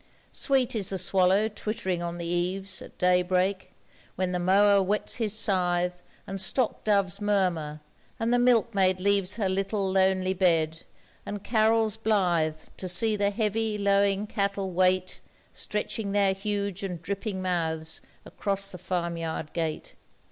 [0.31, 3.71] Sweet is the swallow twittering on the eaves At daybreak,
[4.15, 7.81] when the mower whets his scythe, And stock doves murmur,
[8.19, 10.85] and the milkmaid leaves Her little lonely bed,
[11.23, 15.19] and carols blithe To see the heavy lowing cattle wait
[15.53, 19.93] Stretching their huge and dripping mouths across the farmyard gate.